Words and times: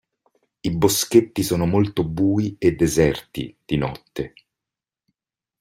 I 0.61 0.71
Boschetti 0.71 1.43
sono 1.43 1.67
molto 1.67 2.03
bui 2.03 2.55
e 2.57 2.73
deserti 2.73 3.55
di 3.63 3.77
notte. 3.77 4.33